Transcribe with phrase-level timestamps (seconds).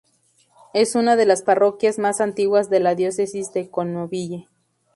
[0.73, 4.47] Es una de las parroquias más antiguas de la diócesis de Knoxville.